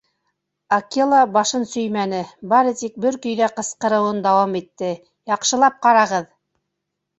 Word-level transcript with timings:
Акела 0.77 1.19
башын 1.35 1.67
сөймәне, 1.73 2.21
бары 2.55 2.73
тик 2.81 2.97
бер 3.05 3.19
көйҙә 3.27 3.51
ҡысҡырыныуын 3.59 4.25
дауам 4.29 4.59
итте: 4.63 4.91
«Яҡшылап 5.37 5.81
ҡарағыҙ!» 5.87 6.29